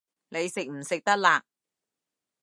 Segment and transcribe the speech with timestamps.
[0.29, 1.43] 你食唔食得辣